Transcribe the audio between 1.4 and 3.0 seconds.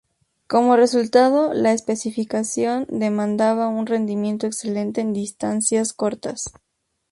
la especificación